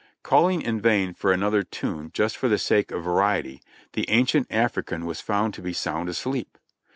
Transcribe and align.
Calling 0.23 0.63
in 0.63 0.81
vain 0.81 1.13
for 1.13 1.31
another 1.31 1.61
tune 1.61 2.09
just 2.11 2.35
for 2.35 2.49
the 2.49 2.57
sake 2.57 2.89
of 2.89 3.03
variety, 3.03 3.61
the 3.93 4.09
ancient 4.09 4.47
African 4.49 5.05
was 5.05 5.21
found 5.21 5.53
to 5.53 5.61
be 5.61 5.73
sound 5.73 6.09
asleep. 6.09 6.57